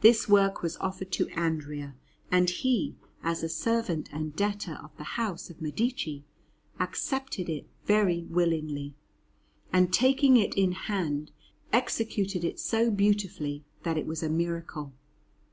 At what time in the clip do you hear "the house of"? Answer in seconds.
4.96-5.62